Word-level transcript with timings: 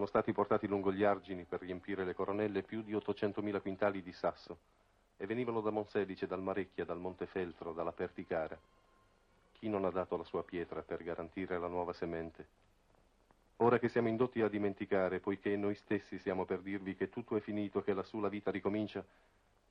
sono 0.00 0.12
stati 0.12 0.32
portati 0.32 0.66
lungo 0.66 0.94
gli 0.94 1.04
argini 1.04 1.44
per 1.44 1.60
riempire 1.60 2.06
le 2.06 2.14
coronelle 2.14 2.62
più 2.62 2.80
di 2.80 2.94
800.000 2.94 3.60
quintali 3.60 4.02
di 4.02 4.12
sasso 4.12 4.56
e 5.18 5.26
venivano 5.26 5.60
da 5.60 5.68
Monselice, 5.68 6.26
dal 6.26 6.40
Marecchia, 6.40 6.86
dal 6.86 6.98
Montefeltro, 6.98 7.74
dalla 7.74 7.92
Perticara. 7.92 8.58
Chi 9.52 9.68
non 9.68 9.84
ha 9.84 9.90
dato 9.90 10.16
la 10.16 10.24
sua 10.24 10.42
pietra 10.42 10.80
per 10.80 11.04
garantire 11.04 11.58
la 11.58 11.66
nuova 11.66 11.92
semente? 11.92 12.46
Ora 13.56 13.78
che 13.78 13.90
siamo 13.90 14.08
indotti 14.08 14.40
a 14.40 14.48
dimenticare, 14.48 15.20
poiché 15.20 15.54
noi 15.56 15.74
stessi 15.74 16.18
siamo 16.18 16.46
per 16.46 16.60
dirvi 16.60 16.96
che 16.96 17.10
tutto 17.10 17.36
è 17.36 17.40
finito, 17.40 17.82
che 17.82 17.92
lassù 17.92 18.20
la 18.20 18.30
vita 18.30 18.50
ricomincia, 18.50 19.04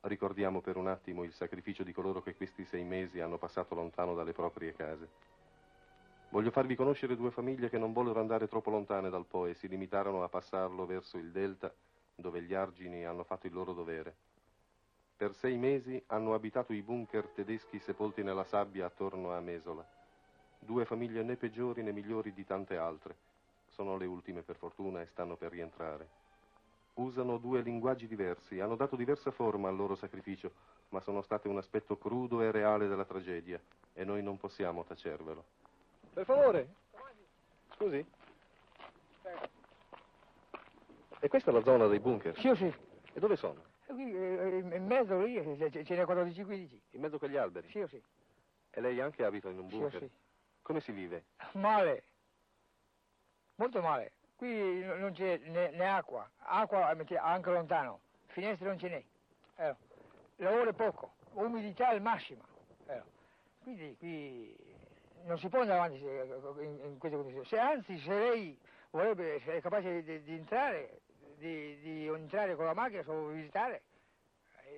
ricordiamo 0.02 0.62
per 0.62 0.78
un 0.78 0.90
attimo 0.90 1.24
il 1.24 1.34
sacrificio 1.34 1.82
di 1.82 1.92
coloro 1.92 2.22
che 2.22 2.36
questi 2.36 2.66
sei 2.66 2.84
mesi 2.84 3.20
hanno 3.20 3.40
passato 3.40 3.74
lontano 3.74 4.14
dalle 4.14 4.34
proprie 4.34 4.76
case. 4.76 5.39
Voglio 6.32 6.52
farvi 6.52 6.76
conoscere 6.76 7.16
due 7.16 7.32
famiglie 7.32 7.70
che 7.70 7.80
non 7.80 7.92
vollero 7.92 8.20
andare 8.20 8.48
troppo 8.48 8.70
lontane 8.70 9.10
dal 9.10 9.26
Po 9.26 9.48
e 9.48 9.56
si 9.56 9.68
limitarono 9.68 10.22
a 10.22 10.30
passarlo 10.30 10.86
verso 10.86 11.18
il 11.18 11.32
delta, 11.32 11.74
dove 12.14 12.44
gli 12.44 12.54
argini 12.54 13.04
hanno 13.04 13.24
fatto 13.24 13.48
il 13.48 13.54
loro 13.54 13.74
dovere. 13.74 14.16
Per 15.18 15.34
sei 15.34 15.58
mesi 15.58 16.02
hanno 16.08 16.36
abitato 16.36 16.72
i 16.72 16.84
bunker 16.84 17.30
tedeschi 17.30 17.80
sepolti 17.80 18.22
nella 18.22 18.44
sabbia 18.44 18.86
attorno 18.86 19.34
a 19.34 19.40
Mesola. 19.40 19.84
Due 20.60 20.86
famiglie 20.86 21.24
né 21.24 21.36
peggiori 21.36 21.82
né 21.82 21.92
migliori 21.92 22.32
di 22.32 22.46
tante 22.46 22.78
altre. 22.78 23.16
Sono 23.70 23.98
le 23.98 24.06
ultime 24.06 24.44
per 24.44 24.56
fortuna 24.56 25.02
e 25.02 25.08
stanno 25.08 25.36
per 25.36 25.50
rientrare. 25.50 26.08
Usano 26.94 27.38
due 27.38 27.62
linguaggi 27.62 28.08
diversi, 28.08 28.60
hanno 28.60 28.76
dato 28.76 28.96
diversa 28.96 29.32
forma 29.32 29.68
al 29.68 29.76
loro 29.76 29.96
sacrificio, 29.96 30.52
ma 30.90 31.00
sono 31.00 31.24
state 31.24 31.48
un 31.48 31.58
aspetto 31.58 31.98
crudo 31.98 32.42
e 32.42 32.52
reale 32.52 32.88
della 32.88 33.06
tragedia 33.06 33.60
e 33.94 34.04
noi 34.04 34.22
non 34.22 34.38
possiamo 34.38 34.84
tacervelo. 34.84 35.69
Per 36.14 36.26
favore. 36.26 36.68
Scusi? 37.76 38.06
E 41.22 41.28
questa 41.28 41.52
è 41.52 41.54
la 41.54 41.62
zona 41.64 41.88
dei 41.88 42.00
bunker? 42.00 42.38
Sì, 42.40 42.54
sì. 42.56 42.74
E 43.14 43.20
dove 43.20 43.36
sono? 43.36 43.62
Qui, 43.86 44.16
eh, 44.16 44.58
in 44.60 44.86
mezzo 44.86 45.20
lì 45.22 45.36
eh, 45.36 45.72
ce 45.84 45.96
n'è 45.96 46.04
14-15. 46.04 46.80
In 46.92 47.02
mezzo 47.02 47.16
a 47.16 47.20
quegli 47.20 47.38
alberi? 47.38 47.70
Sì, 47.70 47.84
sì. 47.88 48.02
E 48.72 48.82
lei 48.82 49.00
anche 49.02 49.24
abita 49.26 49.50
in 49.50 49.60
un 49.60 49.70
Sì, 49.70 49.78
bunker? 49.78 50.00
sì. 50.00 50.10
Come 50.62 50.80
si 50.82 50.92
vive? 50.92 51.26
Male. 51.54 52.04
Molto 53.56 53.82
male. 53.82 54.12
Qui 54.36 54.80
no- 54.84 54.96
non 54.96 55.12
c'è 55.14 55.38
né, 55.46 55.72
né 55.72 55.90
acqua. 55.90 56.30
Acqua 56.38 56.92
eh, 56.96 57.18
anche 57.18 57.52
lontano. 57.52 58.00
Finestre 58.28 58.68
non 58.68 58.78
ce 58.78 58.88
n'è. 58.90 59.04
Eh, 59.66 59.76
lavoro 60.38 60.70
è 60.70 60.74
poco. 60.74 61.14
Umidità 61.34 61.90
al 61.90 62.02
massimo. 62.02 62.44
Eh, 62.88 63.02
Quindi 63.64 63.96
qui 63.98 64.56
non 65.24 65.38
si 65.40 65.48
può 65.50 65.60
andare 65.62 65.80
avanti 65.80 66.64
in, 66.64 66.80
in 66.84 66.98
queste 66.98 67.18
condizioni. 67.18 67.48
Se 67.48 67.58
anzi, 67.58 67.98
se 68.00 68.10
lei 68.18 68.60
vorrebbe, 68.92 69.40
se 69.46 69.54
è 69.58 69.62
capace 69.62 70.04
di, 70.04 70.22
di 70.24 70.34
entrare, 70.34 71.02
di, 71.38 71.80
di 71.80 72.08
entrare 72.08 72.56
con 72.56 72.66
la 72.66 72.74
macchina, 72.74 73.04
solo 73.04 73.28
visitare, 73.28 73.82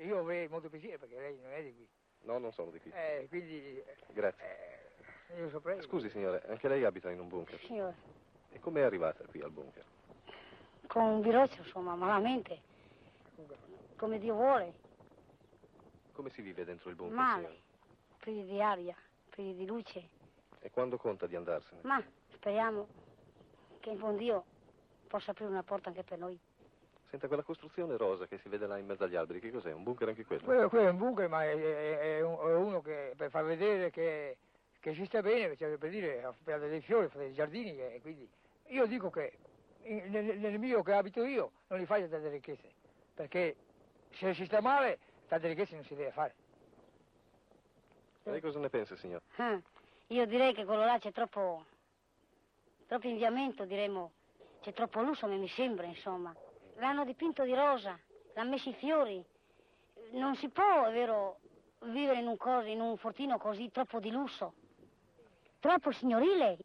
io 0.03 0.19
avrei 0.19 0.47
molto 0.47 0.69
piacere 0.69 0.97
perché 0.97 1.15
lei 1.15 1.37
non 1.41 1.51
è 1.51 1.61
di 1.63 1.73
qui. 1.73 1.87
No, 2.23 2.37
non 2.37 2.51
sono 2.53 2.69
di 2.71 2.79
qui. 2.79 2.91
Eh, 2.93 3.25
quindi 3.29 3.83
Grazie. 4.13 4.43
eh, 5.29 5.39
io 5.39 5.49
saprei. 5.49 5.81
Scusi, 5.81 6.09
signore, 6.09 6.43
anche 6.47 6.67
lei 6.67 6.83
abita 6.83 7.09
in 7.09 7.19
un 7.19 7.27
bunker? 7.27 7.59
Signore, 7.61 7.95
E 8.51 8.59
come 8.59 8.81
è 8.81 8.83
arrivata 8.83 9.23
qui 9.25 9.41
al 9.41 9.51
bunker? 9.51 9.83
con 10.87 11.03
un 11.05 11.21
virozio, 11.21 11.63
insomma, 11.63 11.95
malamente, 11.95 12.59
come 13.95 14.19
Dio 14.19 14.33
vuole, 14.33 14.73
Come 16.11 16.29
si 16.31 16.41
vive 16.41 16.65
dentro 16.65 16.89
il 16.89 16.95
bunker, 16.97 17.15
male, 17.15 17.61
privi 18.17 18.43
di 18.43 18.61
aria, 18.61 18.93
privi 19.29 19.55
di 19.55 19.65
luce, 19.65 20.09
E 20.63 20.69
quando 20.69 20.97
conta 20.97 21.25
di 21.27 21.35
andarsene? 21.35 21.81
ma 21.83 22.03
speriamo 22.33 22.87
che 23.79 23.89
in 23.89 23.97
buon 23.97 24.15
Dio 24.17 24.45
possa 25.07 25.31
aprire 25.31 25.49
una 25.49 25.63
porta 25.63 25.89
anche 25.89 26.03
per 26.03 26.19
noi. 26.19 26.39
Senta, 27.09 27.27
quella 27.27 27.43
costruzione 27.43 27.97
rosa 27.97 28.27
che 28.27 28.37
si 28.37 28.47
vede 28.47 28.67
là 28.67 28.77
in 28.77 28.85
mezzo 28.85 29.03
agli 29.03 29.15
alberi, 29.15 29.39
che 29.39 29.51
cos'è? 29.51 29.71
Un 29.73 29.83
bunker 29.83 30.07
anche 30.07 30.23
quello? 30.23 30.43
Quello, 30.43 30.69
quello 30.69 30.87
è 30.87 30.91
un 30.91 30.97
bunker, 30.97 31.27
ma 31.27 31.43
è, 31.43 31.53
è- 31.55 31.97
è 32.17 32.21
un- 32.21 32.37
è 32.39 32.53
uno 32.53 32.81
che 32.81 33.13
per 33.17 33.29
far 33.31 33.43
vedere 33.43 33.89
che, 33.89 34.37
che 34.79 34.93
si 34.93 35.03
sta 35.05 35.21
bene, 35.21 35.57
cioè 35.57 35.75
per 35.77 35.89
dire, 35.89 36.33
per 36.43 36.59
dei 36.59 36.81
fiori, 36.81 37.07
per 37.07 37.17
dei 37.17 37.33
giardini, 37.33 37.77
e 37.77 37.99
quindi 38.01 38.29
io 38.67 38.85
dico 38.85 39.09
che 39.09 39.33
nel, 39.81 40.37
nel 40.39 40.59
mio 40.59 40.83
che 40.83 40.93
abito 40.93 41.23
io 41.25 41.51
non 41.67 41.79
li 41.79 41.85
faccio 41.85 42.07
tante 42.07 42.29
ricchezze, 42.29 42.69
perché 43.15 43.55
se 44.11 44.33
si 44.35 44.45
sta 44.45 44.61
male, 44.61 44.99
tante 45.27 45.47
ricchezze 45.47 45.75
non 45.75 45.83
si 45.83 45.95
deve 45.95 46.11
fare. 46.11 46.33
Lei 48.23 48.39
cosa 48.39 48.59
ne 48.59 48.69
pensa, 48.69 48.95
signor? 48.95 49.21
Ah, 49.37 49.59
io 50.11 50.25
direi 50.25 50.53
che 50.53 50.65
quello 50.65 50.83
là 50.83 50.97
c'è 50.97 51.11
troppo, 51.13 51.65
troppo 52.85 53.07
inviamento, 53.07 53.63
diremmo, 53.63 54.11
c'è 54.59 54.73
troppo 54.73 55.01
lusso, 55.01 55.25
mi 55.27 55.47
sembra, 55.47 55.85
insomma. 55.85 56.35
L'hanno 56.75 57.05
dipinto 57.05 57.43
di 57.43 57.53
rosa, 57.53 57.97
l'hanno 58.33 58.49
messo 58.49 58.69
i 58.69 58.73
fiori. 58.73 59.23
Non 60.11 60.35
si 60.35 60.49
può, 60.49 60.85
è 60.85 60.91
vero, 60.91 61.39
vivere 61.85 62.19
in 62.19 62.27
un, 62.27 62.35
coso, 62.35 62.67
in 62.67 62.81
un 62.81 62.97
fortino 62.97 63.37
così 63.37 63.71
troppo 63.71 63.99
di 63.99 64.11
lusso, 64.11 64.53
troppo 65.59 65.91
signorile. 65.91 66.57